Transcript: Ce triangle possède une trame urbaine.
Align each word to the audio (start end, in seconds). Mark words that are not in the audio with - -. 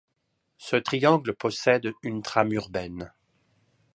Ce 0.57 0.75
triangle 0.77 1.35
possède 1.35 1.91
une 2.01 2.23
trame 2.23 2.53
urbaine. 2.53 3.13